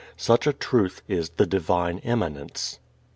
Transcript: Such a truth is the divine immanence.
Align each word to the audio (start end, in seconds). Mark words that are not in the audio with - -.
Such 0.17 0.47
a 0.47 0.53
truth 0.53 1.03
is 1.07 1.29
the 1.29 1.45
divine 1.45 1.99
immanence. 1.99 2.79